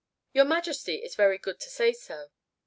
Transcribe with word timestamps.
"Your 0.33 0.45
Majesty 0.45 0.95
is 0.95 1.13
very 1.13 1.37
good 1.37 1.59
to 1.59 1.69
say 1.69 1.93
so." 1.93 2.31